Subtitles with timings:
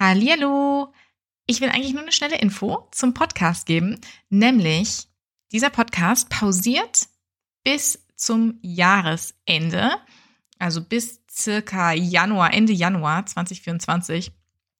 [0.00, 0.94] Hallihallo!
[1.44, 5.08] Ich will eigentlich nur eine schnelle Info zum Podcast geben, nämlich
[5.52, 7.08] dieser Podcast pausiert
[7.64, 9.90] bis zum Jahresende,
[10.58, 14.32] also bis circa Januar, Ende Januar 2024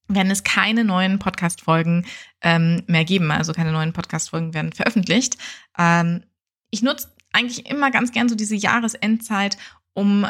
[0.09, 2.07] werden es keine neuen Podcast-Folgen
[2.41, 3.31] ähm, mehr geben.
[3.31, 5.37] Also keine neuen Podcast-Folgen werden veröffentlicht.
[5.77, 6.25] Ähm,
[6.71, 9.59] ich nutze eigentlich immer ganz gern so diese Jahresendzeit,
[9.93, 10.27] um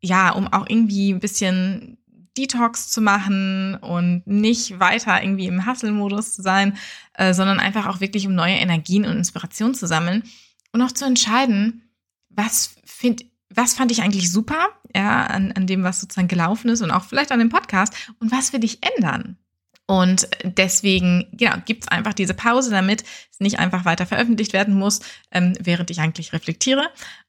[0.00, 1.98] ja, um auch irgendwie ein bisschen
[2.36, 6.76] Detox zu machen und nicht weiter irgendwie im Hustle-Modus zu sein,
[7.14, 10.24] äh, sondern einfach auch wirklich um neue Energien und Inspiration zu sammeln
[10.72, 11.82] und auch zu entscheiden,
[12.28, 16.82] was find, was fand ich eigentlich super, ja, an, an dem, was sozusagen gelaufen ist
[16.82, 19.38] und auch vielleicht an dem Podcast und was will ich ändern?
[19.86, 25.00] Und deswegen, genau, gibt's einfach diese Pause, damit es nicht einfach weiter veröffentlicht werden muss,
[25.30, 26.88] ähm, während ich eigentlich reflektiere.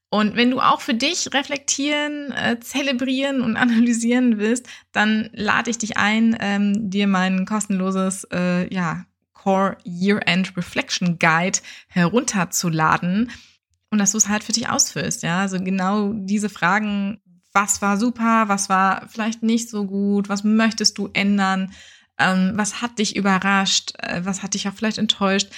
[0.10, 5.78] Und wenn du auch für dich reflektieren, äh, zelebrieren und analysieren willst, dann lade ich
[5.78, 13.32] dich ein, ähm, dir mein kostenloses äh, ja, Core Year-End Reflection Guide herunterzuladen
[13.92, 15.24] und dass du es halt für dich ausfüllst.
[15.24, 17.22] Ja, also genau diese Fragen,
[17.54, 21.72] was war super, was war vielleicht nicht so gut, was möchtest du ändern,
[22.18, 25.50] ähm, was hat dich überrascht, äh, was hat dich auch vielleicht enttäuscht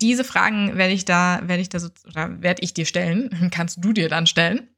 [0.00, 3.84] diese Fragen werde ich da, werde ich da so, oder werde ich dir stellen, kannst
[3.84, 4.68] du dir dann stellen.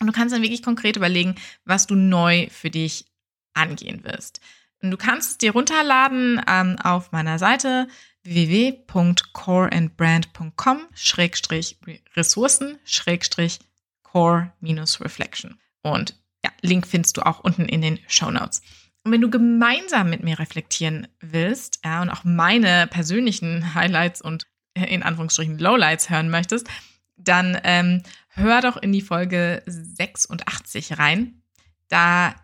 [0.00, 3.06] Und du kannst dann wirklich konkret überlegen, was du neu für dich
[3.54, 4.40] angehen wirst.
[4.82, 7.86] Und du kannst es dir runterladen ähm, auf meiner Seite
[8.24, 11.78] www.coreandbrand.com Schrägstrich
[12.16, 13.60] Ressourcen Schrägstrich
[14.02, 15.60] Core minus Reflection.
[15.82, 18.62] Und ja, Link findest du auch unten in den Show Notes.
[19.04, 24.46] Und wenn du gemeinsam mit mir reflektieren willst, ja, und auch meine persönlichen Highlights und
[24.74, 26.68] in Anführungsstrichen Lowlights hören möchtest,
[27.16, 31.42] dann ähm, hör doch in die Folge 86 rein.
[31.88, 32.34] Da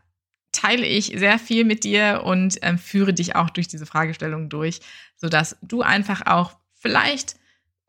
[0.52, 4.80] teile ich sehr viel mit dir und ähm, führe dich auch durch diese Fragestellung durch,
[5.16, 7.36] sodass du einfach auch vielleicht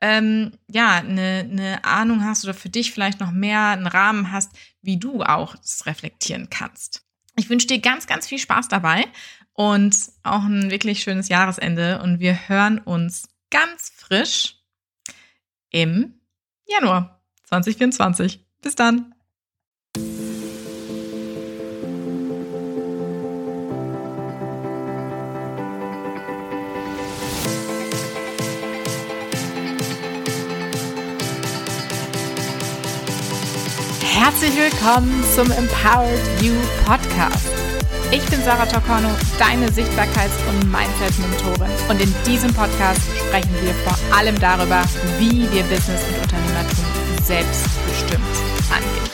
[0.02, 4.52] ähm, ja eine, eine Ahnung hast oder für dich vielleicht noch mehr einen Rahmen hast,
[4.82, 7.04] wie du auch das reflektieren kannst.
[7.38, 9.06] Ich wünsche dir ganz, ganz viel Spaß dabei
[9.54, 14.56] und auch ein wirklich schönes Jahresende und wir hören uns ganz frisch
[15.70, 16.20] im
[16.66, 18.44] Januar 2024.
[18.62, 19.14] Bis dann.
[34.02, 36.54] Herzlich willkommen zum Empowered You
[36.86, 37.51] Podcast.
[38.14, 39.08] Ich bin Sarah Tocorno,
[39.40, 41.72] deine Sichtbarkeits- und Mindset-Mentorin.
[41.88, 44.84] Und in diesem Podcast sprechen wir vor allem darüber,
[45.18, 46.86] wie wir Business und Unternehmertum
[47.24, 48.22] selbstbestimmt
[48.70, 49.10] angehen.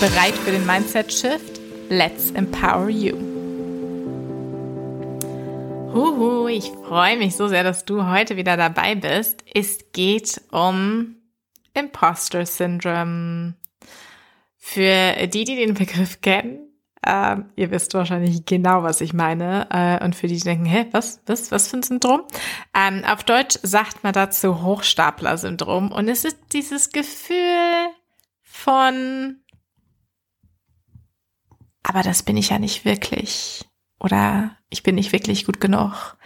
[0.00, 1.60] Bereit für den Mindset-Shift?
[1.88, 3.16] Let's empower you.
[5.94, 9.44] Huhu, ich freue mich so sehr, dass du heute wieder dabei bist.
[9.54, 11.14] Es geht um
[11.74, 13.54] Imposter Syndrome.
[14.58, 16.71] Für die, die den Begriff kennen,
[17.04, 19.66] ähm, ihr wisst wahrscheinlich genau, was ich meine.
[19.70, 22.22] Äh, und für die, die denken, hä, was, was, was für ein Syndrom?
[22.74, 25.90] Ähm, auf Deutsch sagt man dazu Hochstapler-Syndrom.
[25.90, 27.88] Und es ist dieses Gefühl
[28.42, 29.40] von,
[31.82, 33.64] aber das bin ich ja nicht wirklich.
[33.98, 36.16] Oder ich bin nicht wirklich gut genug.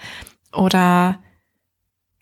[0.53, 1.23] Oder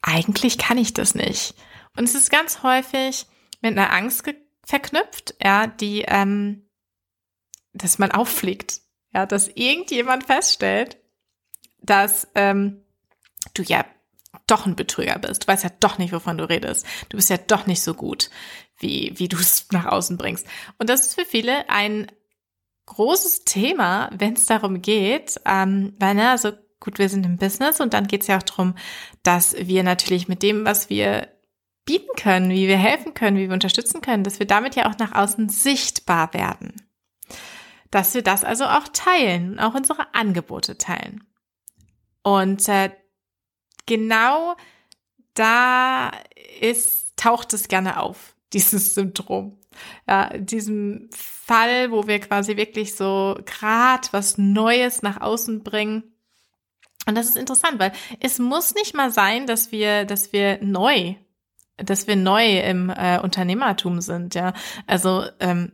[0.02, 1.54] eigentlich kann ich das nicht.
[1.96, 3.26] Und es ist ganz häufig
[3.62, 4.24] mit einer Angst
[4.64, 6.63] verknüpft, ja, die ähm,
[7.74, 8.80] dass man auffliegt.
[9.12, 10.96] Ja, dass irgendjemand feststellt,
[11.80, 12.82] dass ähm,
[13.52, 13.84] du ja
[14.46, 15.44] doch ein Betrüger bist.
[15.44, 16.86] Du weißt ja doch nicht, wovon du redest.
[17.08, 18.30] Du bist ja doch nicht so gut,
[18.78, 20.46] wie, wie du es nach außen bringst.
[20.78, 22.10] Und das ist für viele ein
[22.86, 27.80] großes Thema, wenn es darum geht, ähm, weil, ne, also gut, wir sind im Business
[27.80, 28.74] und dann geht es ja auch darum,
[29.22, 31.28] dass wir natürlich mit dem, was wir
[31.86, 34.98] bieten können, wie wir helfen können, wie wir unterstützen können, dass wir damit ja auch
[34.98, 36.83] nach außen sichtbar werden
[37.94, 41.22] dass wir das also auch teilen, auch unsere Angebote teilen.
[42.24, 42.90] Und äh,
[43.86, 44.56] genau
[45.34, 46.10] da
[46.60, 49.60] ist, taucht es gerne auf, dieses Syndrom.
[50.08, 56.16] Ja, in diesem Fall, wo wir quasi wirklich so grad was Neues nach außen bringen.
[57.06, 61.14] Und das ist interessant, weil es muss nicht mal sein, dass wir, dass wir neu,
[61.76, 64.34] dass wir neu im äh, Unternehmertum sind.
[64.34, 64.52] Ja,
[64.88, 65.70] also ähm,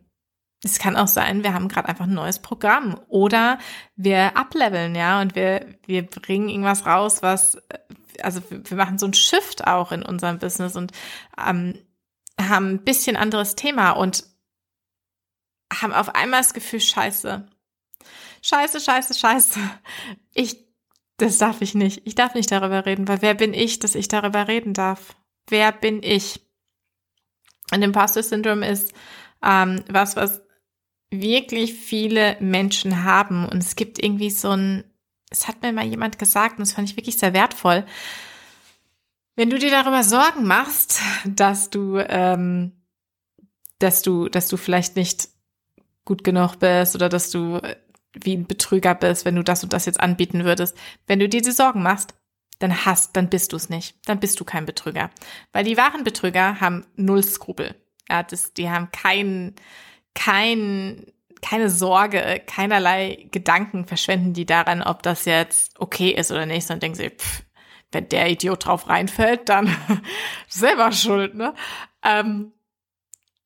[0.62, 3.58] es kann auch sein, wir haben gerade einfach ein neues Programm oder
[3.96, 7.56] wir upleveln, ja, und wir, wir bringen irgendwas raus, was,
[8.22, 10.92] also wir machen so ein Shift auch in unserem Business und
[11.38, 11.78] ähm,
[12.38, 14.24] haben ein bisschen anderes Thema und
[15.72, 17.48] haben auf einmal das Gefühl, scheiße,
[18.42, 19.60] scheiße, scheiße, scheiße.
[20.34, 20.56] Ich
[21.18, 22.02] Das darf ich nicht.
[22.06, 25.14] Ich darf nicht darüber reden, weil wer bin ich, dass ich darüber reden darf?
[25.48, 26.40] Wer bin ich?
[27.72, 28.92] Und Imposter-Syndrom ist
[29.42, 30.42] ähm, was, was
[31.10, 33.46] wirklich viele Menschen haben.
[33.48, 34.84] Und es gibt irgendwie so ein,
[35.30, 37.84] es hat mir mal jemand gesagt, und das fand ich wirklich sehr wertvoll.
[39.36, 42.72] Wenn du dir darüber Sorgen machst, dass du, ähm,
[43.78, 45.28] dass du, dass du vielleicht nicht
[46.04, 47.60] gut genug bist oder dass du
[48.12, 50.76] wie ein Betrüger bist, wenn du das und das jetzt anbieten würdest.
[51.06, 52.14] Wenn du dir die Sorgen machst,
[52.58, 53.96] dann hast, dann bist du es nicht.
[54.06, 55.10] Dann bist du kein Betrüger.
[55.52, 57.74] Weil die wahren Betrüger haben null Skrupel.
[58.08, 59.54] Ja, das, die haben kein,
[60.14, 61.06] kein,
[61.42, 66.80] keine Sorge, keinerlei Gedanken verschwenden die daran, ob das jetzt okay ist oder nicht, sondern
[66.80, 67.42] denken sie, pff,
[67.92, 69.74] wenn der Idiot drauf reinfällt, dann
[70.48, 71.54] selber schuld, ne?
[72.04, 72.52] Ähm,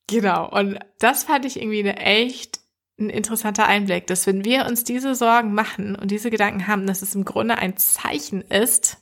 [0.07, 0.49] genau.
[0.49, 2.59] Und das fand ich irgendwie eine echt
[2.97, 7.01] ein interessanter Einblick, dass wenn wir uns diese Sorgen machen und diese Gedanken haben, dass
[7.01, 8.97] es im Grunde ein Zeichen ist,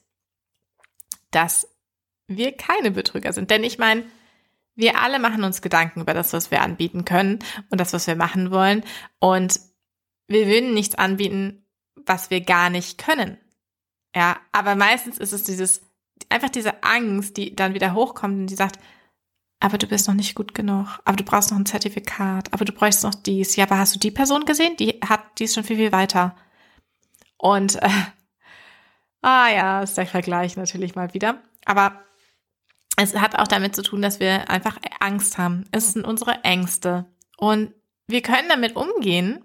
[1.29, 1.67] dass
[2.27, 3.51] wir keine Betrüger sind.
[3.51, 4.03] Denn ich meine,
[4.75, 7.39] wir alle machen uns Gedanken über das, was wir anbieten können
[7.69, 8.83] und das, was wir machen wollen.
[9.19, 9.59] Und
[10.27, 11.65] wir würden nichts anbieten,
[11.95, 13.37] was wir gar nicht können.
[14.15, 15.81] Ja, aber meistens ist es dieses,
[16.29, 18.79] einfach diese Angst, die dann wieder hochkommt und die sagt,
[19.59, 22.73] aber du bist noch nicht gut genug, aber du brauchst noch ein Zertifikat, aber du
[22.73, 23.55] bräuchst noch dies.
[23.55, 24.75] Ja, aber hast du die Person gesehen?
[24.77, 26.35] Die hat, die ist schon viel, viel weiter.
[27.37, 27.89] Und, äh,
[29.21, 31.41] ah ja, ist der Vergleich natürlich mal wieder.
[31.65, 32.03] Aber
[32.95, 35.65] es hat auch damit zu tun, dass wir einfach Angst haben.
[35.71, 37.05] Es sind unsere Ängste.
[37.37, 37.73] Und
[38.07, 39.43] wir können damit umgehen,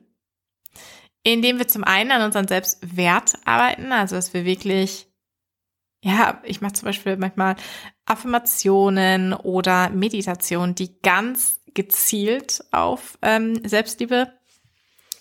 [1.22, 5.08] indem wir zum einen an unseren Selbstwert arbeiten, also dass wir wirklich,
[6.02, 7.56] ja, ich mache zum Beispiel manchmal
[8.04, 14.32] Affirmationen oder Meditationen, die ganz gezielt auf ähm, Selbstliebe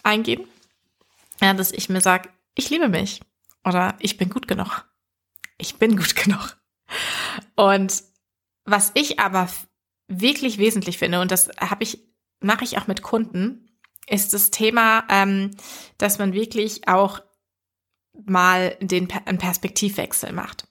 [0.03, 0.47] eingehen.
[1.41, 3.21] Ja, dass ich mir sage, ich liebe mich
[3.63, 4.85] oder ich bin gut genug.
[5.57, 6.57] Ich bin gut genug.
[7.55, 8.03] Und
[8.67, 9.49] was ich aber
[10.07, 12.05] wirklich wesentlich finde, und das habe ich,
[12.39, 15.51] mache ich auch mit Kunden, ist das Thema, ähm,
[15.97, 17.21] dass man wirklich auch
[18.25, 20.67] mal den einen Perspektivwechsel macht.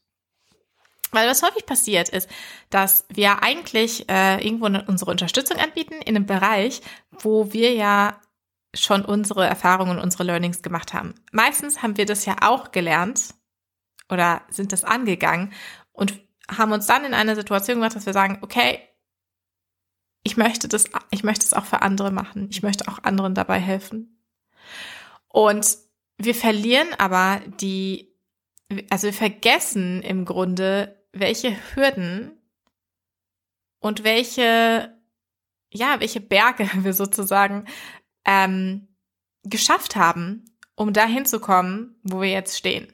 [1.13, 2.29] Weil was häufig passiert ist,
[2.69, 8.21] dass wir eigentlich äh, irgendwo unsere Unterstützung anbieten in einem Bereich, wo wir ja
[8.75, 11.15] schon unsere Erfahrungen, unsere Learnings gemacht haben.
[11.33, 13.35] Meistens haben wir das ja auch gelernt
[14.11, 15.53] oder sind das angegangen
[15.93, 18.81] und haben uns dann in eine Situation gemacht, dass wir sagen, okay,
[20.23, 22.49] ich möchte das, ich möchte es auch für andere machen.
[22.51, 24.21] Ich möchte auch anderen dabei helfen.
[25.29, 25.79] Und
[26.19, 28.13] wir verlieren aber die,
[28.91, 32.33] also wir vergessen im Grunde, welche Hürden
[33.81, 34.99] und welche,
[35.73, 37.67] ja, welche Berge wir sozusagen
[38.25, 38.89] ähm,
[39.45, 40.45] geschafft haben,
[40.75, 42.93] um dahin zu kommen, wo wir jetzt stehen.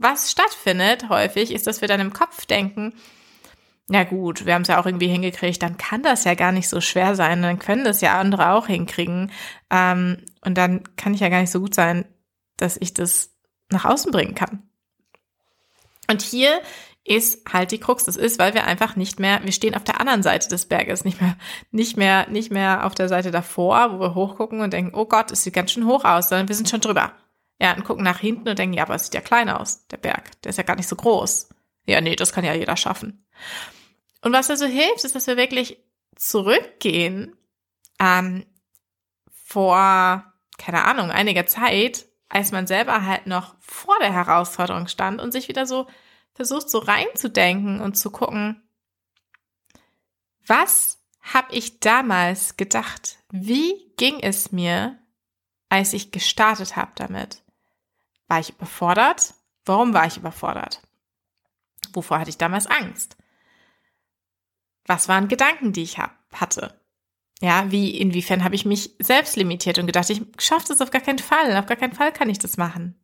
[0.00, 2.94] Was stattfindet häufig, ist, dass wir dann im Kopf denken,
[3.90, 6.70] ja gut, wir haben es ja auch irgendwie hingekriegt, dann kann das ja gar nicht
[6.70, 9.30] so schwer sein, dann können das ja andere auch hinkriegen.
[9.68, 12.06] Ähm, und dann kann ich ja gar nicht so gut sein,
[12.56, 13.34] dass ich das
[13.68, 14.62] nach außen bringen kann.
[16.08, 16.62] Und hier
[17.04, 18.04] ist halt die Krux.
[18.04, 21.04] Das ist, weil wir einfach nicht mehr, wir stehen auf der anderen Seite des Berges,
[21.04, 21.36] nicht mehr,
[21.70, 25.30] nicht mehr, nicht mehr auf der Seite davor, wo wir hochgucken und denken, oh Gott,
[25.30, 27.12] es sieht ganz schön hoch aus, sondern wir sind schon drüber.
[27.60, 29.98] Ja, und gucken nach hinten und denken, ja, aber es sieht ja klein aus, der
[29.98, 30.40] Berg.
[30.42, 31.50] Der ist ja gar nicht so groß.
[31.86, 33.26] Ja, nee, das kann ja jeder schaffen.
[34.22, 35.78] Und was also hilft, ist, dass wir wirklich
[36.16, 37.36] zurückgehen
[37.98, 38.46] ähm,
[39.30, 40.24] vor,
[40.58, 45.48] keine Ahnung, einiger Zeit, als man selber halt noch vor der Herausforderung stand und sich
[45.48, 45.86] wieder so
[46.34, 48.62] versucht, so reinzudenken und zu gucken,
[50.46, 53.18] was habe ich damals gedacht?
[53.30, 54.98] Wie ging es mir,
[55.68, 57.42] als ich gestartet habe damit?
[58.30, 59.34] War ich überfordert?
[59.64, 60.80] Warum war ich überfordert?
[61.92, 63.16] Wovor hatte ich damals Angst?
[64.86, 66.80] Was waren Gedanken, die ich hab, hatte?
[67.40, 71.00] Ja, wie, inwiefern habe ich mich selbst limitiert und gedacht, ich schaffe das auf gar
[71.00, 72.94] keinen Fall, auf gar keinen Fall kann ich das machen.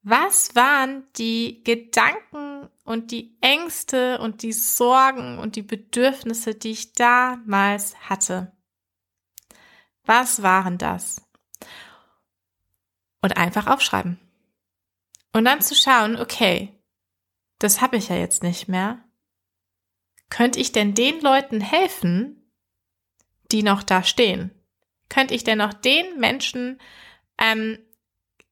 [0.00, 6.94] Was waren die Gedanken und die Ängste und die Sorgen und die Bedürfnisse, die ich
[6.94, 8.56] damals hatte?
[10.06, 11.22] Was waren das?
[13.22, 14.18] Und einfach aufschreiben.
[15.32, 16.78] Und dann zu schauen, okay,
[17.58, 19.02] das habe ich ja jetzt nicht mehr.
[20.28, 22.50] Könnte ich denn den Leuten helfen,
[23.50, 24.50] die noch da stehen?
[25.08, 26.80] Könnte ich denn noch den Menschen
[27.38, 27.78] ähm,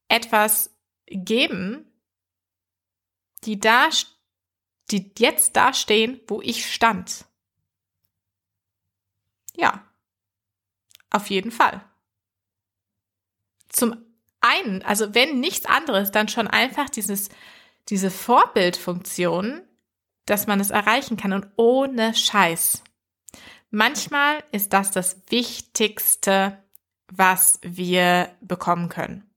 [0.07, 0.75] etwas
[1.07, 1.91] geben,
[3.43, 3.89] die da,
[4.91, 7.25] die jetzt da stehen, wo ich stand?
[9.55, 9.85] Ja,
[11.09, 11.83] auf jeden Fall.
[13.69, 14.10] Zum
[14.41, 17.29] einen, also wenn nichts anderes, dann schon einfach dieses,
[17.89, 19.61] diese Vorbildfunktion,
[20.25, 22.83] dass man es erreichen kann und ohne Scheiß.
[23.69, 26.61] Manchmal ist das das Wichtigste,
[27.07, 29.29] was wir bekommen können.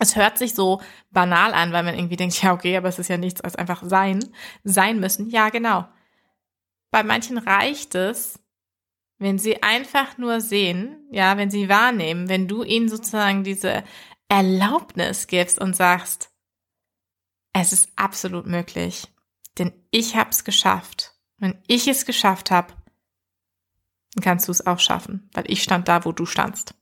[0.00, 3.08] Es hört sich so banal an, weil man irgendwie denkt, ja, okay, aber es ist
[3.08, 4.24] ja nichts als einfach sein,
[4.64, 5.28] sein müssen.
[5.28, 5.88] Ja, genau.
[6.90, 8.38] Bei manchen reicht es,
[9.18, 13.84] wenn sie einfach nur sehen, ja, wenn sie wahrnehmen, wenn du ihnen sozusagen diese
[14.28, 16.30] Erlaubnis gibst und sagst,
[17.52, 19.08] es ist absolut möglich,
[19.58, 21.14] denn ich habe es geschafft.
[21.38, 22.72] Wenn ich es geschafft habe,
[24.14, 26.74] dann kannst du es auch schaffen, weil ich stand da, wo du standst.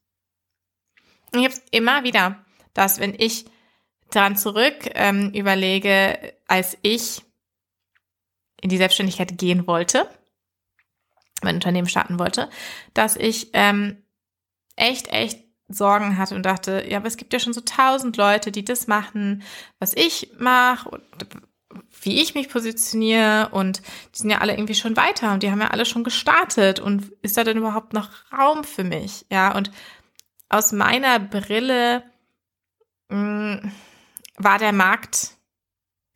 [1.33, 3.47] Und ich habe immer wieder, dass wenn ich
[4.11, 7.23] daran zurück ähm, überlege, als ich
[8.61, 10.09] in die Selbstständigkeit gehen wollte,
[11.43, 12.49] mein Unternehmen starten wollte,
[12.95, 14.03] dass ich ähm,
[14.77, 18.53] echt, echt Sorgen hatte und dachte, ja, aber es gibt ja schon so tausend Leute,
[18.53, 19.43] die das machen,
[19.81, 21.03] was ich mache und
[22.03, 23.83] wie ich mich positioniere und
[24.15, 27.13] die sind ja alle irgendwie schon weiter und die haben ja alle schon gestartet und
[27.23, 29.27] ist da denn überhaupt noch Raum für mich?
[29.31, 29.71] Ja, und
[30.49, 32.05] aus meiner Brille
[33.09, 33.73] mh, mm,
[34.39, 35.36] war der Markt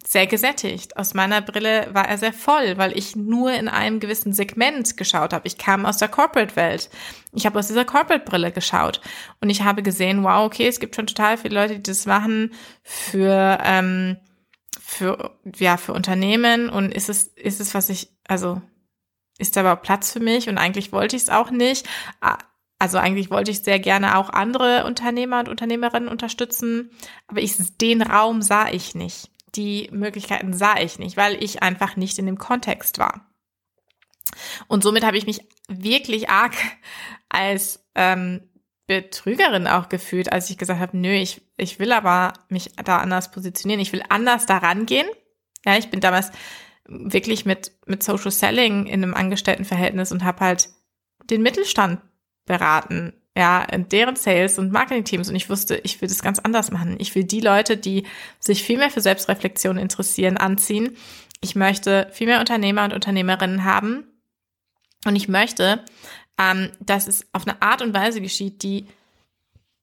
[0.07, 0.97] sehr gesättigt.
[0.97, 5.33] Aus meiner Brille war er sehr voll, weil ich nur in einem gewissen Segment geschaut
[5.33, 5.47] habe.
[5.47, 6.91] Ich kam aus der Corporate-Welt.
[7.33, 9.01] Ich habe aus dieser Corporate-Brille geschaut
[9.41, 12.53] und ich habe gesehen, wow, okay, es gibt schon total viele Leute, die das machen
[12.83, 14.17] für ähm,
[14.81, 18.61] für ja für Unternehmen und ist es ist es was ich also
[19.39, 21.89] ist da überhaupt Platz für mich und eigentlich wollte ich es auch nicht.
[22.79, 26.91] Also eigentlich wollte ich sehr gerne auch andere Unternehmer und Unternehmerinnen unterstützen,
[27.27, 31.97] aber ich, den Raum sah ich nicht die Möglichkeiten sah ich nicht, weil ich einfach
[31.97, 33.27] nicht in dem Kontext war.
[34.69, 36.55] Und somit habe ich mich wirklich arg
[37.29, 38.43] als ähm,
[38.87, 43.31] Betrügerin auch gefühlt, als ich gesagt habe, nö, ich, ich will aber mich da anders
[43.31, 45.07] positionieren, ich will anders daran gehen.
[45.65, 46.33] Ja, ich bin damals
[46.89, 50.71] wirklich mit, mit Social Selling in einem Angestelltenverhältnis und habe halt
[51.25, 52.01] den Mittelstand
[52.47, 55.31] beraten ja, deren Sales- und Marketing-Teams.
[55.31, 56.97] Und ich wusste, ich will das ganz anders machen.
[56.99, 58.07] Ich will die Leute, die
[58.39, 60.95] sich viel mehr für Selbstreflexion interessieren, anziehen.
[61.41, 64.05] Ich möchte viel mehr Unternehmer und Unternehmerinnen haben.
[65.07, 65.83] Und ich möchte,
[66.39, 68.87] ähm, dass es auf eine Art und Weise geschieht, die,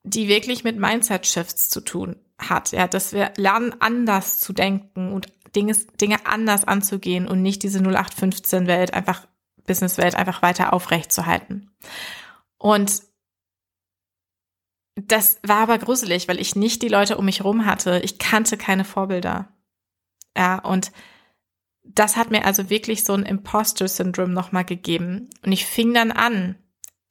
[0.03, 2.73] die wirklich mit Mindset-Shifts zu tun hat.
[2.73, 7.79] Ja, dass wir lernen, anders zu denken und Dinge, Dinge anders anzugehen und nicht diese
[7.79, 9.25] 0815-Welt einfach,
[9.65, 11.71] Business-Welt einfach weiter aufrechtzuerhalten.
[12.59, 13.07] Und
[14.97, 18.01] das war aber gruselig, weil ich nicht die Leute um mich rum hatte.
[18.03, 19.47] Ich kannte keine Vorbilder.
[20.35, 20.91] Ja, und
[21.83, 25.29] das hat mir also wirklich so ein Imposter-Syndrom nochmal gegeben.
[25.45, 26.55] Und ich fing dann an,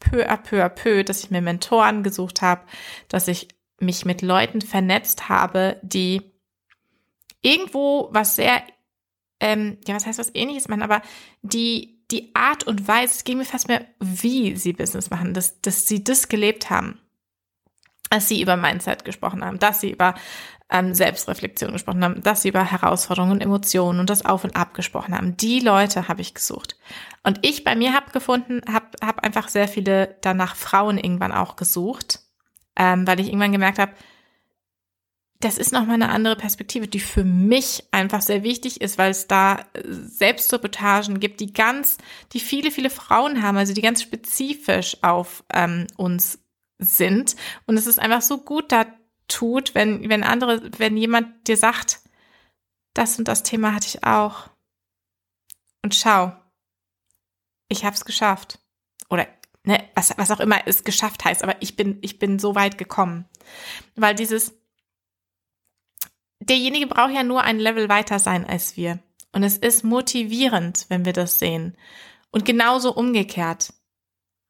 [0.00, 2.62] peu à peu à peu, dass ich mir Mentoren gesucht habe,
[3.08, 6.22] dass ich mich mit Leuten vernetzt habe, die
[7.40, 8.62] irgendwo was sehr,
[9.38, 11.02] ähm, ja, was heißt was ähnliches machen, aber
[11.42, 15.60] die, die Art und Weise, es ging mir fast mehr, wie sie Business machen, dass,
[15.60, 17.00] dass sie das gelebt haben
[18.10, 20.14] dass sie über Mindset gesprochen haben, dass sie über
[20.70, 24.74] ähm, Selbstreflexion gesprochen haben, dass sie über Herausforderungen und Emotionen und das Auf und Ab
[24.74, 25.36] gesprochen haben.
[25.36, 26.76] Die Leute habe ich gesucht.
[27.22, 31.56] Und ich bei mir habe gefunden, habe hab einfach sehr viele danach Frauen irgendwann auch
[31.56, 32.20] gesucht,
[32.76, 33.92] ähm, weil ich irgendwann gemerkt habe,
[35.40, 39.26] das ist nochmal eine andere Perspektive, die für mich einfach sehr wichtig ist, weil es
[39.26, 41.98] da äh, Selbstsabotagen gibt, die ganz,
[42.32, 46.38] die viele, viele Frauen haben, also die ganz spezifisch auf ähm, uns
[46.78, 47.36] sind.
[47.66, 48.86] Und es ist einfach so gut da
[49.28, 52.00] tut, wenn, wenn andere, wenn jemand dir sagt,
[52.94, 54.48] das und das Thema hatte ich auch.
[55.82, 56.32] Und schau,
[57.68, 58.58] ich habe es geschafft.
[59.10, 59.26] Oder
[59.64, 62.78] ne, was, was auch immer es geschafft heißt, aber ich bin, ich bin so weit
[62.78, 63.26] gekommen.
[63.94, 64.54] Weil dieses,
[66.40, 68.98] derjenige braucht ja nur ein Level weiter sein als wir.
[69.32, 71.76] Und es ist motivierend, wenn wir das sehen.
[72.30, 73.74] Und genauso umgekehrt.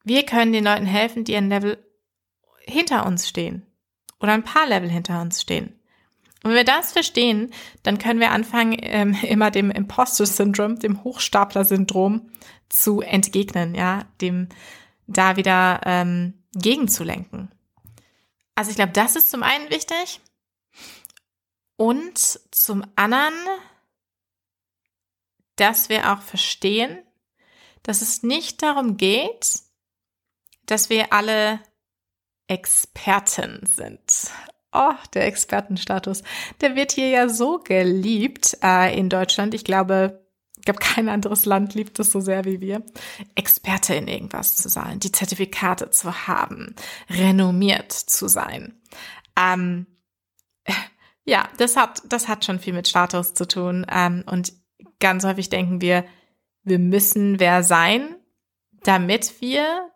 [0.03, 1.77] Wir können den Leuten helfen, die ein Level
[2.67, 3.65] hinter uns stehen
[4.19, 5.77] oder ein paar Level hinter uns stehen.
[6.43, 7.51] Und wenn wir das verstehen,
[7.83, 12.29] dann können wir anfangen, ähm, immer dem Imposter-Syndrom, dem Hochstapler-Syndrom
[12.69, 14.49] zu entgegnen, ja, dem
[15.07, 17.51] da wieder ähm, gegenzulenken.
[18.55, 20.19] Also ich glaube, das ist zum einen wichtig.
[21.75, 23.35] Und zum anderen,
[25.55, 26.97] dass wir auch verstehen,
[27.83, 29.61] dass es nicht darum geht,
[30.65, 31.59] dass wir alle
[32.47, 34.31] Experten sind.
[34.73, 36.23] Oh, der Expertenstatus.
[36.61, 39.53] Der wird hier ja so geliebt äh, in Deutschland.
[39.53, 40.25] Ich glaube,
[40.57, 42.83] Ich glaube, kein anderes Land liebt es so sehr wie wir.
[43.35, 46.75] Experte in irgendwas zu sein, die Zertifikate zu haben,
[47.09, 48.79] renommiert zu sein.
[49.37, 49.87] Ähm,
[51.25, 53.85] ja, das hat, das hat schon viel mit Status zu tun.
[53.89, 54.53] Ähm, und
[54.99, 56.03] ganz häufig denken wir,
[56.63, 58.15] wir müssen wer sein,
[58.83, 59.89] damit wir,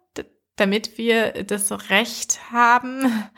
[0.62, 3.30] damit wir das Recht haben,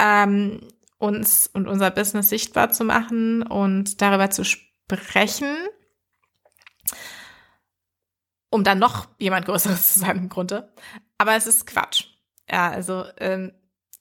[0.00, 5.54] ähm, uns und unser Business sichtbar zu machen und darüber zu sprechen,
[8.50, 10.72] um dann noch jemand Größeres zu sein im Grunde.
[11.18, 12.06] Aber es ist Quatsch.
[12.50, 13.52] Ja, also ähm,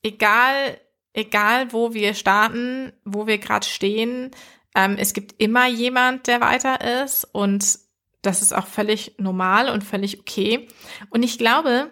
[0.01, 0.79] egal,
[1.11, 4.31] egal wo wir starten, wo wir gerade stehen,
[4.75, 7.79] ähm, es gibt immer jemand, der weiter ist und
[8.21, 10.67] das ist auch völlig normal und völlig okay.
[11.09, 11.91] Und ich glaube,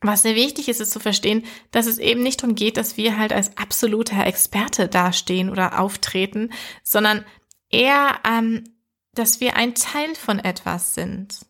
[0.00, 3.18] was sehr wichtig ist, ist zu verstehen, dass es eben nicht darum geht, dass wir
[3.18, 7.24] halt als absoluter Experte dastehen oder auftreten, sondern
[7.70, 8.64] eher, ähm,
[9.12, 11.46] dass wir ein Teil von etwas sind.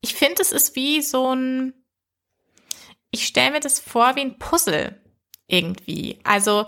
[0.00, 1.72] Ich finde, es ist wie so ein,
[3.10, 5.00] ich stelle mir das vor wie ein Puzzle
[5.46, 6.18] irgendwie.
[6.24, 6.66] Also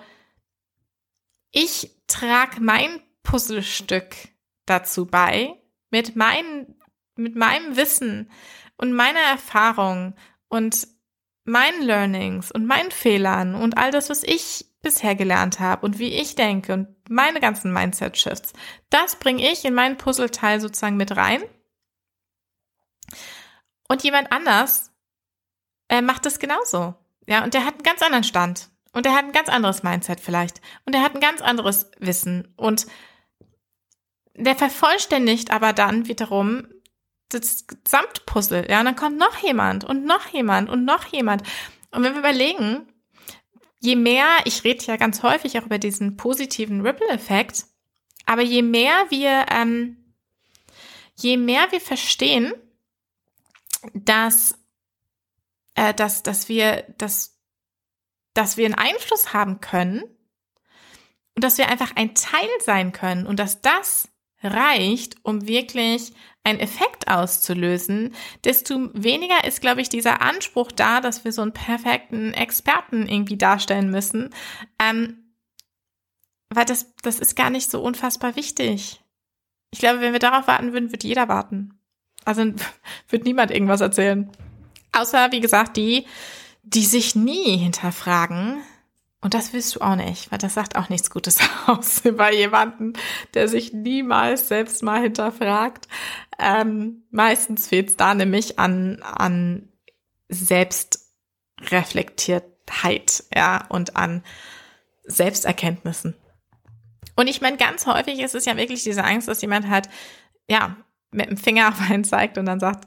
[1.53, 4.15] ich trage mein Puzzlestück
[4.67, 5.55] dazu bei,
[5.91, 6.75] mit, mein,
[7.17, 8.31] mit meinem Wissen
[8.77, 10.15] und meiner Erfahrung
[10.51, 10.87] und
[11.45, 16.13] meinen Learnings und meinen Fehlern und all das, was ich bisher gelernt habe und wie
[16.13, 18.53] ich denke und meine ganzen Mindset-Shifts,
[18.91, 21.43] das bringe ich in meinen Puzzleteil sozusagen mit rein.
[23.89, 24.93] Und jemand anders
[25.89, 26.95] äh, macht es genauso.
[27.27, 28.71] Ja, und der hat einen ganz anderen Stand.
[28.93, 30.61] Und der hat ein ganz anderes Mindset vielleicht.
[30.85, 32.53] Und der hat ein ganz anderes Wissen.
[32.57, 32.87] Und
[34.35, 36.67] der vervollständigt aber dann wiederum
[37.35, 38.69] das Gesamtpuzzle.
[38.69, 41.43] Ja, und dann kommt noch jemand und noch jemand und noch jemand.
[41.91, 42.87] Und wenn wir überlegen,
[43.81, 47.65] je mehr, ich rede ja ganz häufig auch über diesen positiven Ripple-Effekt,
[48.27, 50.15] aber je mehr wir, ähm,
[51.17, 52.53] je mehr wir verstehen,
[53.95, 54.59] dass,
[55.75, 57.39] äh, dass, dass wir, dass,
[58.35, 60.03] dass wir einen Einfluss haben können
[61.35, 64.09] und dass wir einfach ein Teil sein können und dass das
[64.43, 66.13] reicht, um wirklich
[66.45, 71.53] einen Effekt auszulösen, desto weniger ist, glaube ich, dieser Anspruch da, dass wir so einen
[71.53, 74.31] perfekten Experten irgendwie darstellen müssen.
[74.79, 75.35] Ähm,
[76.49, 79.01] weil das, das ist gar nicht so unfassbar wichtig.
[79.71, 81.79] Ich glaube, wenn wir darauf warten würden, würde jeder warten.
[82.25, 82.45] Also
[83.09, 84.31] wird niemand irgendwas erzählen.
[84.93, 86.07] Außer, wie gesagt, die,
[86.63, 88.63] die sich nie hinterfragen,
[89.23, 92.95] und das willst du auch nicht, weil das sagt auch nichts Gutes aus über jemanden,
[93.35, 95.89] der sich niemals selbst mal hinterfragt.
[96.39, 99.69] Ähm, meistens fehlt es da nämlich an, an
[100.29, 104.25] Selbstreflektiertheit, ja, und an
[105.05, 106.15] Selbsterkenntnissen.
[107.15, 109.91] Und ich meine, ganz häufig ist es ja wirklich diese Angst, dass jemand halt,
[110.49, 110.79] ja,
[111.11, 112.87] mit dem Finger auf einen zeigt und dann sagt,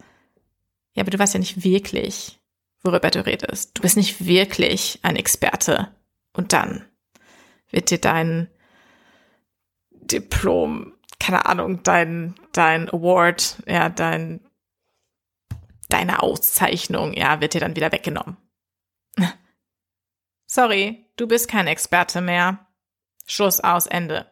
[0.95, 2.39] ja, aber du weißt ja nicht wirklich,
[2.81, 3.77] worüber du redest.
[3.77, 5.93] Du bist nicht wirklich ein Experte
[6.33, 6.85] und dann
[7.69, 8.49] wird dir dein
[9.91, 14.41] Diplom, keine Ahnung, dein, dein Award, ja, dein,
[15.89, 18.37] deine Auszeichnung, ja, wird dir dann wieder weggenommen.
[20.45, 22.67] Sorry, du bist kein Experte mehr.
[23.25, 24.29] Schluss aus, Ende.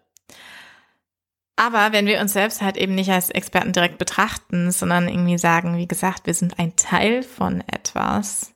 [1.55, 5.77] Aber wenn wir uns selbst halt eben nicht als Experten direkt betrachten, sondern irgendwie sagen,
[5.77, 8.53] wie gesagt, wir sind ein Teil von etwas.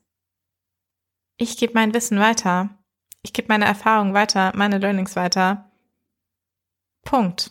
[1.36, 2.70] Ich gebe mein Wissen weiter.
[3.26, 5.68] Ich gebe meine Erfahrungen weiter, meine Learnings weiter.
[7.02, 7.50] Punkt.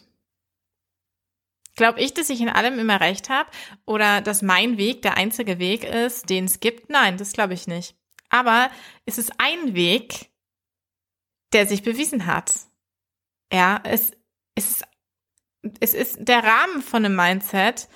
[1.76, 3.50] Glaube ich, dass ich in allem immer recht habe
[3.86, 6.90] oder dass mein Weg der einzige Weg ist, den es gibt?
[6.90, 7.94] Nein, das glaube ich nicht.
[8.30, 8.72] Aber
[9.06, 10.30] es ist ein Weg,
[11.52, 12.54] der sich bewiesen hat.
[13.52, 14.14] Ja, es,
[14.56, 14.82] es,
[15.82, 17.90] es ist der Rahmen von einem Mindset,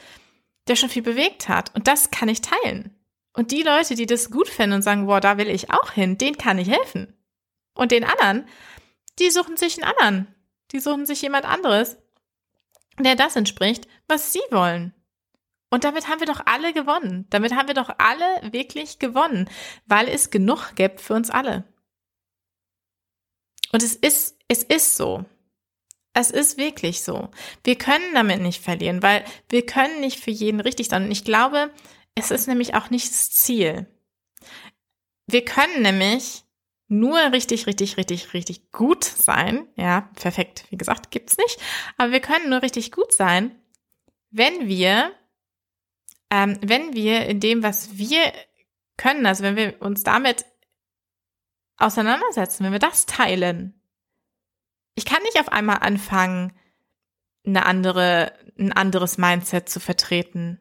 [0.68, 1.74] der schon viel bewegt hat.
[1.76, 2.94] Und das kann ich teilen.
[3.32, 6.18] Und die Leute, die das gut finden und sagen, boah, da will ich auch hin,
[6.18, 7.16] denen kann ich helfen.
[7.80, 8.46] Und den anderen,
[9.20, 10.36] die suchen sich einen anderen.
[10.74, 11.96] Die suchen sich jemand anderes,
[13.00, 14.94] der das entspricht, was sie wollen.
[15.70, 17.26] Und damit haben wir doch alle gewonnen.
[17.30, 19.50] Damit haben wir doch alle wirklich gewonnen,
[19.86, 21.64] weil es genug gibt für uns alle.
[23.72, 25.24] Und es ist, es ist so.
[26.12, 27.30] Es ist wirklich so.
[27.64, 31.06] Wir können damit nicht verlieren, weil wir können nicht für jeden richtig sein.
[31.06, 31.72] Und ich glaube,
[32.14, 33.88] es ist nämlich auch nicht das Ziel.
[35.28, 36.44] Wir können nämlich
[36.90, 39.68] nur richtig, richtig, richtig, richtig gut sein.
[39.76, 41.60] Ja, perfekt, wie gesagt, gibt's nicht.
[41.98, 43.56] Aber wir können nur richtig gut sein,
[44.32, 45.12] wenn wir,
[46.32, 48.34] ähm, wenn wir in dem, was wir
[48.98, 50.46] können, also wenn wir uns damit
[51.78, 53.82] auseinandersetzen, wenn wir das teilen.
[54.96, 56.54] Ich kann nicht auf einmal anfangen,
[57.46, 60.60] eine andere, ein anderes Mindset zu vertreten,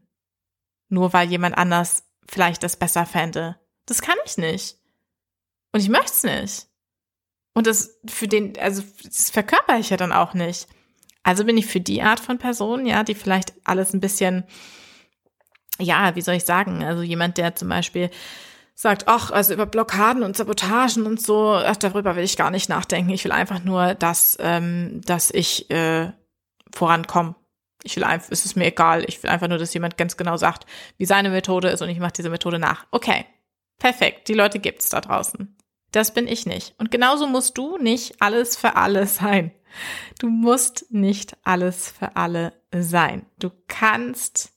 [0.89, 3.59] nur weil jemand anders vielleicht das besser fände.
[3.87, 4.79] Das kann ich nicht.
[5.73, 6.67] Und ich möchte es nicht.
[7.55, 10.69] Und das für den, also das verkörper ich ja dann auch nicht.
[11.23, 14.45] Also bin ich für die Art von Person, ja, die vielleicht alles ein bisschen,
[15.79, 18.11] ja, wie soll ich sagen, also jemand, der zum Beispiel
[18.75, 22.69] sagt, ach, also über Blockaden und Sabotagen und so, ach, darüber will ich gar nicht
[22.69, 23.11] nachdenken.
[23.11, 26.13] Ich will einfach nur, dass, ähm, dass ich äh,
[26.73, 27.35] vorankomme.
[27.83, 29.05] Ich will einfach, es ist mir egal.
[29.09, 30.65] Ich will einfach nur, dass jemand ganz genau sagt,
[30.97, 32.87] wie seine Methode ist und ich mache diese Methode nach.
[32.93, 33.27] Okay,
[33.79, 34.29] perfekt.
[34.29, 35.58] Die Leute gibt's da draußen.
[35.93, 36.75] Das bin ich nicht.
[36.79, 39.53] Und genauso musst du nicht alles für alle sein.
[40.19, 43.27] Du musst nicht alles für alle sein.
[43.39, 44.53] Du kannst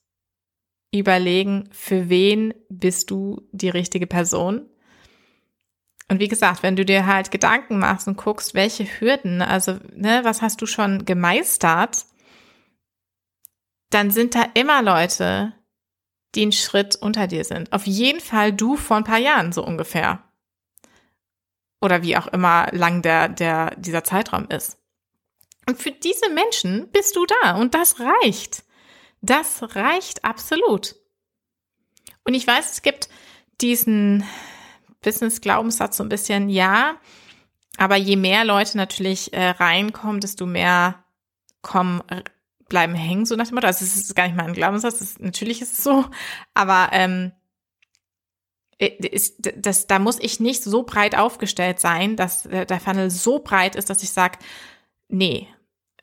[0.93, 4.69] überlegen, für wen bist du die richtige Person.
[6.09, 10.21] Und wie gesagt, wenn du dir halt Gedanken machst und guckst, welche Hürden, also ne,
[10.23, 12.05] was hast du schon gemeistert,
[13.89, 15.53] dann sind da immer Leute,
[16.35, 17.71] die einen Schritt unter dir sind.
[17.71, 20.23] Auf jeden Fall du vor ein paar Jahren so ungefähr
[21.81, 24.77] oder wie auch immer lang der, der, dieser Zeitraum ist.
[25.67, 28.63] Und für diese Menschen bist du da und das reicht.
[29.21, 30.95] Das reicht absolut.
[32.23, 33.09] Und ich weiß, es gibt
[33.61, 34.23] diesen
[35.01, 36.97] Business-Glaubenssatz so ein bisschen, ja,
[37.77, 41.03] aber je mehr Leute natürlich äh, reinkommen, desto mehr
[41.61, 42.01] kommen,
[42.69, 43.67] bleiben hängen, so nach dem Motto.
[43.67, 46.05] Also es ist gar nicht mal ein Glaubenssatz, ist, natürlich ist es so,
[46.53, 47.40] aber ähm, äh,
[48.81, 53.75] ist, das, da muss ich nicht so breit aufgestellt sein, dass der Funnel so breit
[53.75, 54.39] ist, dass ich sage,
[55.07, 55.47] nee,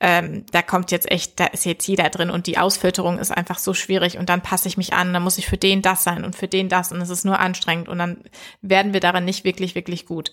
[0.00, 3.58] ähm, da kommt jetzt echt, da ist jetzt jeder drin und die Ausfilterung ist einfach
[3.58, 6.24] so schwierig und dann passe ich mich an, dann muss ich für den das sein
[6.24, 8.22] und für den das und es ist nur anstrengend und dann
[8.62, 10.30] werden wir darin nicht wirklich, wirklich gut.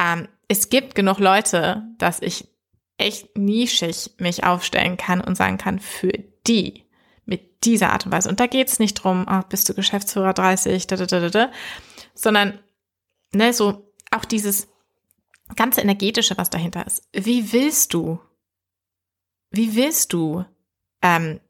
[0.00, 2.48] Ähm, es gibt genug Leute, dass ich
[2.98, 6.12] echt nischig mich aufstellen kann und sagen kann, für
[6.46, 6.83] die
[7.26, 8.28] mit dieser Art und Weise.
[8.28, 11.52] Und da geht's nicht drum, ach, bist du Geschäftsführer 30, da, da, da, da,
[12.14, 12.58] sondern
[13.32, 14.68] ne, so auch dieses
[15.56, 17.08] ganze energetische, was dahinter ist.
[17.12, 18.20] Wie willst du,
[19.50, 20.44] wie willst du
[21.02, 21.40] ähm,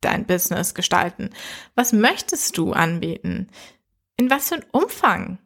[0.00, 1.30] dein Business gestalten?
[1.74, 3.48] Was möchtest du anbieten?
[4.16, 5.38] In was für einem Umfang?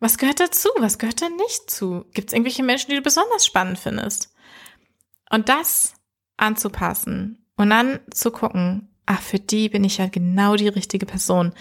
[0.00, 0.68] Was gehört dazu?
[0.78, 2.04] Was gehört da nicht zu?
[2.12, 4.34] Gibt es irgendwelche Menschen, die du besonders spannend findest?
[5.30, 5.94] Und das
[6.36, 11.52] anzupassen und dann zu gucken, ach, für die bin ich ja genau die richtige Person.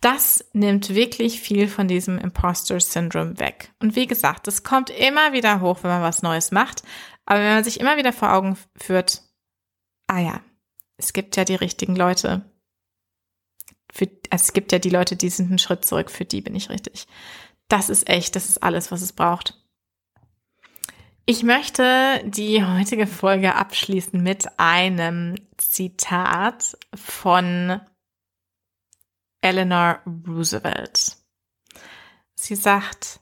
[0.00, 3.72] Das nimmt wirklich viel von diesem Imposter Syndrome weg.
[3.78, 6.82] Und wie gesagt, es kommt immer wieder hoch, wenn man was Neues macht.
[7.24, 9.22] Aber wenn man sich immer wieder vor Augen führt,
[10.08, 10.40] ah ja,
[10.96, 12.44] es gibt ja die richtigen Leute.
[13.92, 16.56] Für, also es gibt ja die Leute, die sind einen Schritt zurück, für die bin
[16.56, 17.06] ich richtig.
[17.68, 19.61] Das ist echt, das ist alles, was es braucht.
[21.24, 27.80] Ich möchte die heutige Folge abschließen mit einem Zitat von
[29.40, 31.16] Eleanor Roosevelt.
[32.34, 33.20] Sie sagt,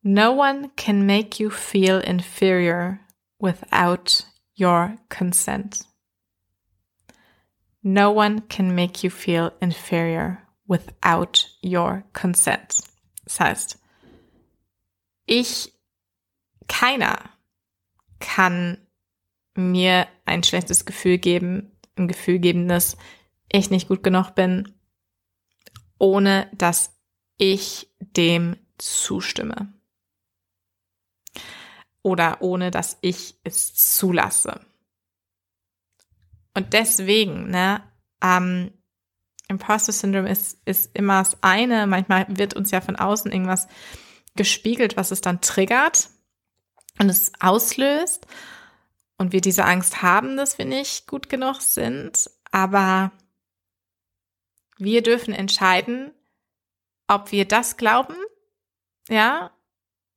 [0.00, 3.00] No one can make you feel inferior
[3.38, 4.24] without
[4.58, 5.84] your consent.
[7.82, 12.78] No one can make you feel inferior without your consent.
[13.24, 13.78] Das heißt,
[15.26, 15.77] ich
[16.68, 17.18] keiner
[18.20, 18.78] kann
[19.54, 22.96] mir ein schlechtes Gefühl geben, ein Gefühl geben, dass
[23.50, 24.72] ich nicht gut genug bin,
[25.98, 26.96] ohne dass
[27.38, 29.72] ich dem zustimme.
[32.02, 34.60] Oder ohne dass ich es zulasse.
[36.54, 37.82] Und deswegen, ne,
[38.22, 38.72] ähm,
[39.48, 41.86] Imposter Syndrome ist, ist immer das eine.
[41.86, 43.66] Manchmal wird uns ja von außen irgendwas
[44.36, 46.10] gespiegelt, was es dann triggert
[46.98, 48.26] und es auslöst
[49.18, 53.12] und wir diese Angst haben, dass wir nicht gut genug sind, aber
[54.78, 56.12] wir dürfen entscheiden,
[57.08, 58.14] ob wir das glauben,
[59.08, 59.50] ja,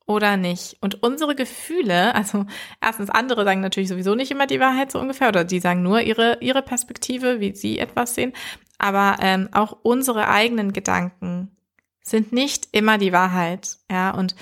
[0.05, 0.77] oder nicht.
[0.81, 2.45] Und unsere Gefühle, also
[2.81, 6.01] erstens andere sagen natürlich sowieso nicht immer die Wahrheit so ungefähr, oder die sagen nur
[6.01, 8.33] ihre, ihre Perspektive, wie sie etwas sehen,
[8.77, 11.55] aber ähm, auch unsere eigenen Gedanken
[12.03, 14.35] sind nicht immer die Wahrheit, ja, und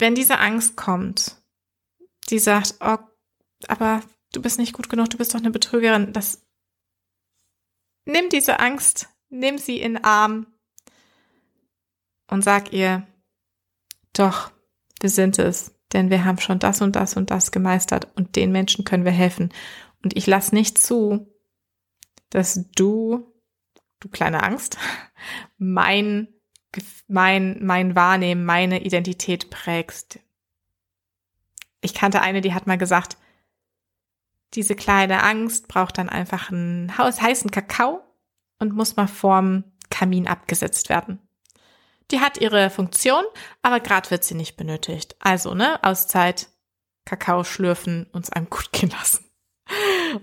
[0.00, 1.36] wenn diese Angst kommt,
[2.28, 2.98] die sagt, oh,
[3.68, 6.46] aber du bist nicht gut genug, du bist doch eine Betrügerin, das
[8.04, 10.46] nimm diese Angst, nimm sie in den Arm
[12.28, 13.06] und sag ihr,
[14.12, 14.50] doch,
[15.00, 18.52] wir sind es, denn wir haben schon das und das und das gemeistert und den
[18.52, 19.52] Menschen können wir helfen.
[20.02, 21.26] Und ich lass nicht zu,
[22.30, 23.32] dass du,
[23.98, 24.78] du kleine Angst,
[25.58, 26.28] mein
[27.08, 30.20] mein, mein Wahrnehmen, meine Identität prägst.
[31.80, 33.16] Ich kannte eine, die hat mal gesagt,
[34.54, 38.02] Diese kleine Angst braucht dann einfach einen heißen Kakao
[38.58, 41.20] und muss mal vorm Kamin abgesetzt werden.
[42.10, 43.24] Die hat ihre Funktion,
[43.62, 45.14] aber gerade wird sie nicht benötigt.
[45.20, 46.48] Also, ne, Auszeit,
[47.04, 49.24] Kakao schlürfen, uns einem gut gehen lassen.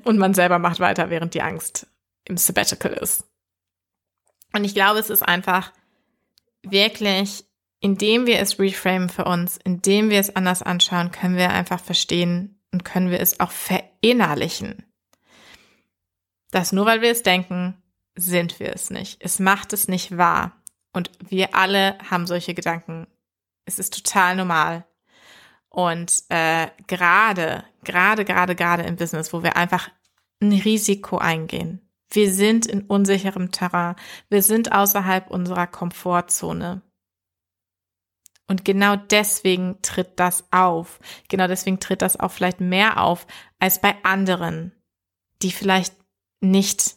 [0.04, 1.88] Und man selber macht weiter, während die Angst
[2.26, 3.24] im Sabbatical ist.
[4.54, 5.72] Und ich glaube, es ist einfach
[6.72, 7.46] wirklich,
[7.80, 12.60] indem wir es reframen für uns, indem wir es anders anschauen, können wir einfach verstehen
[12.72, 14.86] und können wir es auch verinnerlichen.
[16.52, 17.82] Dass nur weil wir es denken,
[18.16, 19.18] sind wir es nicht.
[19.22, 20.62] Es macht es nicht wahr.
[20.94, 23.08] Und wir alle haben solche Gedanken.
[23.66, 24.86] Es ist total normal.
[25.70, 29.92] Und äh, gerade, gerade, gerade, gerade im Business, wo wir einfach
[30.42, 33.96] ein Risiko eingehen, wir sind in unsicherem Terrain.
[34.30, 36.82] Wir sind außerhalb unserer Komfortzone.
[38.48, 41.00] Und genau deswegen tritt das auf.
[41.28, 43.28] Genau deswegen tritt das auch vielleicht mehr auf
[43.60, 44.72] als bei anderen,
[45.42, 45.94] die vielleicht
[46.40, 46.96] nicht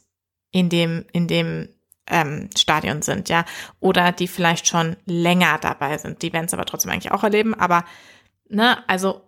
[0.53, 1.69] in dem, in dem
[2.07, 3.45] ähm, Stadion sind, ja,
[3.81, 6.23] oder die vielleicht schon länger dabei sind.
[6.23, 7.55] Die werden es aber trotzdem eigentlich auch erleben.
[7.55, 7.85] Aber,
[8.49, 9.23] ne, also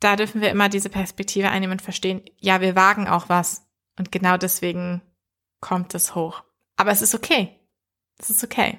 [0.00, 3.66] da dürfen wir immer diese Perspektive einnehmen und verstehen, ja, wir wagen auch was.
[3.98, 5.02] Und genau deswegen
[5.64, 6.44] kommt es hoch.
[6.76, 7.58] Aber es ist okay.
[8.18, 8.78] Es ist okay.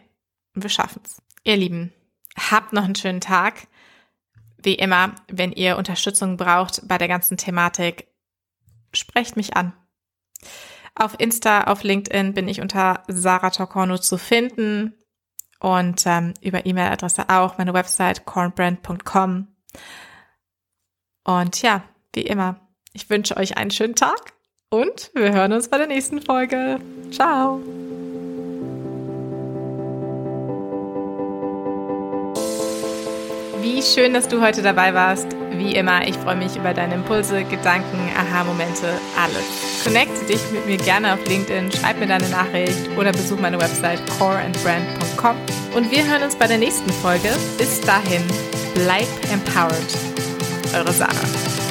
[0.53, 1.19] Und wir schaffen es.
[1.43, 1.91] Ihr Lieben,
[2.37, 3.67] habt noch einen schönen Tag.
[4.57, 8.07] Wie immer, wenn ihr Unterstützung braucht bei der ganzen Thematik,
[8.93, 9.73] sprecht mich an.
[10.93, 14.93] Auf Insta, auf LinkedIn bin ich unter Sarah Tokorno zu finden
[15.59, 19.47] und ähm, über E-Mail-Adresse auch, meine Website cornbrand.com.
[21.23, 22.59] Und ja, wie immer,
[22.93, 24.34] ich wünsche euch einen schönen Tag
[24.69, 26.79] und wir hören uns bei der nächsten Folge.
[27.11, 27.61] Ciao.
[33.61, 35.27] Wie schön, dass du heute dabei warst.
[35.57, 39.83] Wie immer, ich freue mich über deine Impulse, Gedanken, Aha-Momente, alles.
[39.83, 43.99] Connecte dich mit mir gerne auf LinkedIn, schreib mir deine Nachricht oder besuch meine Website
[44.19, 45.35] coreandbrand.com.
[45.75, 47.29] Und wir hören uns bei der nächsten Folge.
[47.57, 48.23] Bis dahin,
[48.75, 49.97] bleib empowered.
[50.75, 51.64] Eure Sarah.